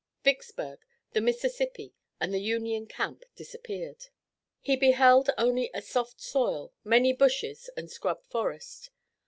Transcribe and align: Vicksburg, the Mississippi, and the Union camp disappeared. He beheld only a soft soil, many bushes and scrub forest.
Vicksburg, 0.23 0.79
the 1.11 1.21
Mississippi, 1.21 1.93
and 2.19 2.33
the 2.33 2.41
Union 2.41 2.87
camp 2.87 3.23
disappeared. 3.35 4.05
He 4.59 4.75
beheld 4.75 5.29
only 5.37 5.69
a 5.75 5.81
soft 5.83 6.19
soil, 6.19 6.73
many 6.83 7.13
bushes 7.13 7.69
and 7.77 7.87
scrub 7.91 8.23
forest. 8.23 8.89